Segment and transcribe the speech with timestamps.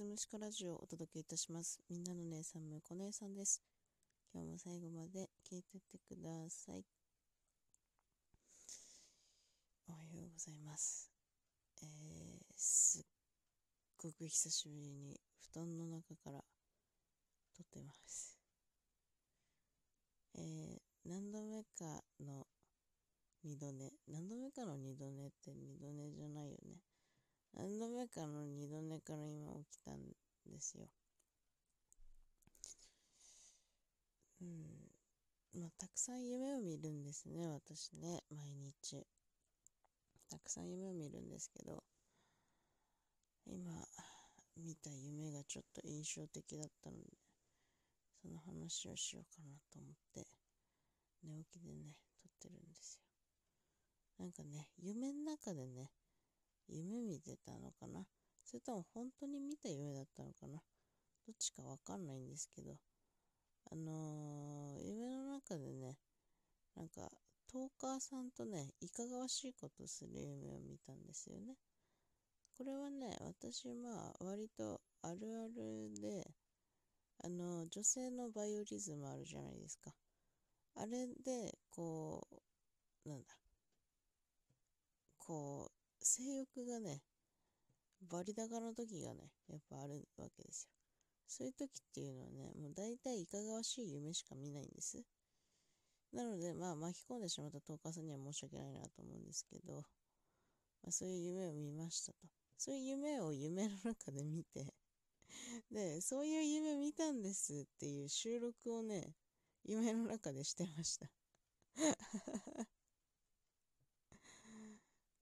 [0.00, 1.78] スムシカラジオをお届けいたします。
[1.90, 3.60] みんなの姉さん、むこ姉さんです。
[4.32, 6.86] 今日も最後まで聞いてってください。
[9.86, 11.10] おはようございます。
[11.82, 13.02] えー、すっ
[13.98, 15.20] ごく久しぶりに
[15.52, 16.40] 布団の中から
[17.54, 18.38] 撮ってます。
[20.34, 22.46] えー、何度目かの
[23.44, 23.92] 二度寝。
[24.08, 26.79] 何度目かの二度寝って二度寝じゃないよね。
[27.60, 30.00] 何度目かの二度寝から今起きたん
[30.50, 30.88] ですよ。
[34.40, 35.60] うん。
[35.60, 39.04] まあ、たくさん夢を見るんですね、私ね、毎日。
[40.30, 41.84] たくさん夢を見るんですけど、
[43.46, 43.60] 今、
[44.56, 47.04] 見た夢がちょっと印象的だったので、
[48.22, 50.26] その話をしようかなと思って、
[51.24, 52.98] 寝起きでね、撮ってるんです
[54.18, 54.24] よ。
[54.24, 55.90] なんかね、夢の中でね、
[56.70, 58.06] 夢見てたのかな？
[58.44, 60.62] それとも本当に見た夢だったのかな？
[61.26, 62.76] どっちかわかんないんですけど、
[63.70, 65.98] あのー、夢の中でね、
[66.76, 67.10] なんか、
[67.52, 71.56] トーカーさんとね、いかがわしいことする夢を見たんですよね。
[72.56, 76.30] これはね、私、まあ、割とあるあるで、
[77.24, 79.92] あの、女性のバイオリズムあるじゃないですか。
[80.76, 82.26] あれで、こ
[83.04, 83.36] う、なんだ、
[85.18, 87.02] こう、性欲がね、
[88.02, 90.70] バリ高の時がね、やっぱあるわけですよ。
[91.26, 95.02] そういう時っていうのはね、もう大体いかがわしい夢しか見ないんです。
[96.12, 99.74] なので、まあ巻き込んでしまったトーカーさんには申し訳ないなと思うんですけど、
[100.82, 102.18] まあ、そういう夢を見ましたと。
[102.56, 104.74] そういう夢を夢の中で見て、
[105.70, 109.14] で、そういう夢見たんですっていう収録をね、
[109.64, 111.06] 夢の中でしてました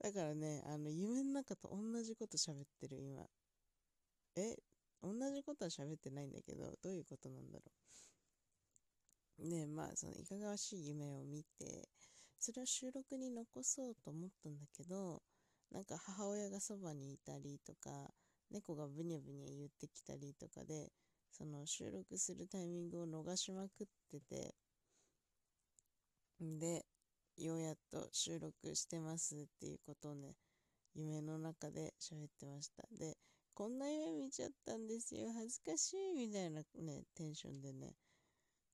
[0.00, 3.28] だからね、あの、夢の中と同じこと喋ってる、今。
[4.36, 4.56] え？
[5.02, 7.64] 同じことは喋ってないんだけど、どういうことなんだろ
[9.38, 9.48] う。
[9.48, 11.88] ねまあ、その、いかがわしい夢を見て、
[12.38, 15.22] それを収録に残そうと思ったんだけど、
[15.70, 18.10] なんか母親がそばにいたりとか、
[18.50, 20.92] 猫がブニャブニャ言ってきたりとかで、
[21.30, 24.54] その収録するタイミングを逃しまくってて、
[26.42, 26.84] んで、
[27.38, 30.34] ようやっと収録してますっていうことをね、
[30.94, 32.82] 夢の中で喋ってました。
[32.98, 33.16] で、
[33.54, 35.32] こんな夢見ちゃったんですよ。
[35.32, 37.94] 恥ずかしいみたいなね、テンションでね。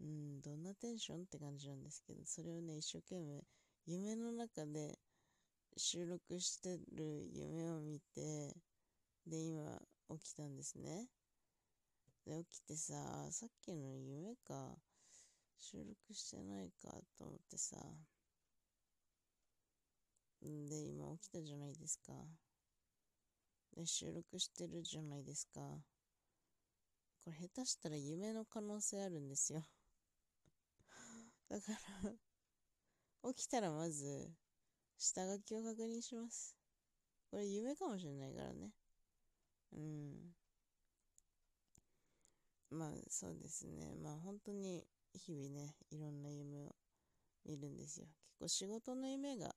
[0.00, 3.42] うん、どんなテンションって感じなんですけど、それをね、一生懸命
[3.86, 4.98] 夢の中で
[5.76, 8.54] 収録してる夢を見て、
[9.26, 9.78] で、今
[10.18, 11.08] 起きたんですね。
[12.26, 12.94] で、起きてさ、
[13.30, 14.76] さっきの夢か、
[15.58, 17.76] 収録してないかと思ってさ、
[20.66, 22.12] で、今起きたじゃないですか。
[23.76, 25.60] で、収録してるじゃないですか。
[27.24, 29.62] これ下手したら夢の可能性あるんですよ。
[31.48, 34.30] だから起きたらまず、
[34.96, 36.56] 下書きを確認します。
[37.30, 38.72] これ夢かもしれないからね。
[39.72, 40.34] うん。
[42.70, 43.94] まあそうですね。
[44.02, 46.74] まあ本当に日々ね、いろんな夢を
[47.44, 48.06] 見るんですよ。
[48.24, 49.54] 結構仕事の夢が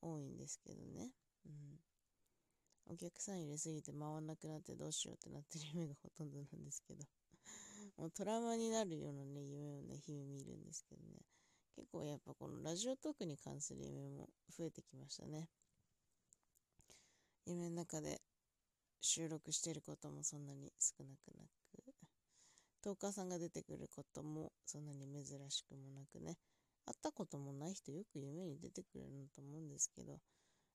[0.00, 1.10] 多いんですけどね。
[1.46, 1.80] うん。
[2.86, 7.04] お客さん入れすぎて回んなくなってどうしようってなってる夢がほとんどなんですけど
[7.96, 11.20] もうトラウマになるようなね、夢をね、日々見るんですけどね。
[11.76, 15.48] 結構やっぱこのラジオトークに関する夢も増えてきましたね。
[17.46, 18.20] 夢の中で
[19.00, 21.84] 収録してることもそんなに少なくなく、
[22.82, 26.36] トーカーさんが出てくることもそんなに珍しくもなくね、
[26.86, 30.20] 会ったこともない人よく夢に出てくれるのと思うんですけど、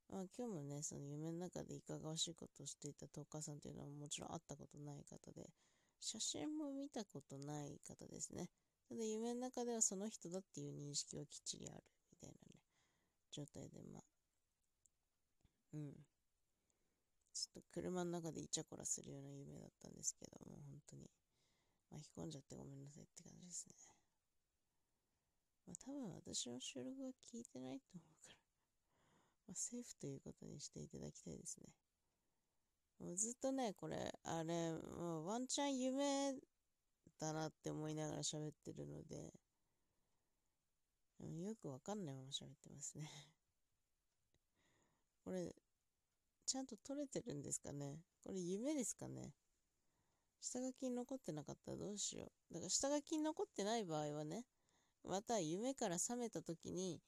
[0.09, 5.49] まあ、今日もね、その夢の中でいかがわしいことをしていたトーカーさんというのはもちろん会ったことない方で、
[5.99, 8.49] 写真も見たことない方ですね。
[8.87, 12.59] ただ夢の中ではその人だっていう認識はきっちりあるみたいなね、
[13.31, 14.03] 状態で、まあ、
[15.73, 15.93] うん。
[17.33, 21.09] ちょっと車の中でイチャコラするような夢だったんですけども、本当に
[21.91, 24.04] 巻き込んじゃってごめんなさいって感じですね。
[25.67, 28.37] まあ、多分私の収録は聞いてないと思うから、
[29.47, 31.67] まあ、セーフということにしていただきたいですね。
[32.99, 36.33] もうずっとね、これ、あれ、もうワンチャン夢
[37.19, 39.33] だなって思いながら喋ってるので、
[41.19, 43.09] よくわかんないまま喋ってますね
[45.23, 45.55] これ、
[46.45, 47.99] ちゃんと撮れてるんですかね？
[48.21, 49.33] これ夢ですかね？
[50.39, 52.53] 下書きに残ってなかったらどうしよう。
[52.53, 54.45] だから下書きに残ってない場合はね、
[55.07, 56.99] また夢から覚めた時に、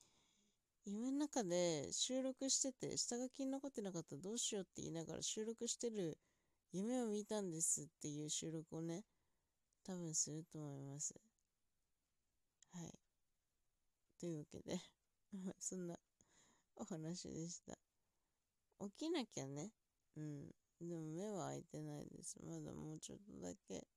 [0.85, 6.17] 夢の中で収録してて、下書きに残ってなかったらどうしようって言いながら収録してる
[6.71, 9.03] 夢を見たんですっていう収録をね、
[9.85, 11.13] 多分すると思います。
[12.73, 12.93] はい。
[14.19, 14.79] というわけで
[15.59, 15.97] そんな
[16.75, 17.77] お話でした。
[18.79, 19.71] 起きなきゃね。
[20.15, 20.51] うん。
[20.79, 22.37] でも目は開いてないです。
[22.43, 23.87] まだもうちょっとだけ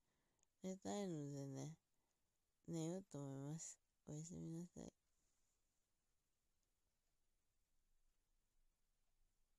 [0.62, 1.76] 寝たいのでね。
[2.70, 4.99] 寝ようと思いますおやすみなさい。